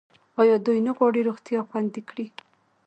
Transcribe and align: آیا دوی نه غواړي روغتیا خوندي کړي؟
آیا 0.41 0.55
دوی 0.65 0.79
نه 0.87 0.91
غواړي 0.97 1.21
روغتیا 1.27 1.59
خوندي 1.69 2.01
کړي؟ 2.09 2.27